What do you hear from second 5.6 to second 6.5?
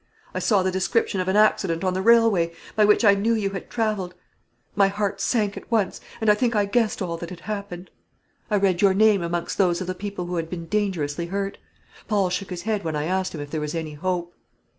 once, and I